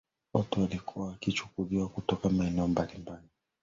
Watu 0.33 0.61
walikuwa 0.61 1.07
wakichukuliwa 1.07 1.89
kutoka 1.89 2.29
maeneo 2.29 2.67
mbali 2.67 2.97
mbali 2.97 3.27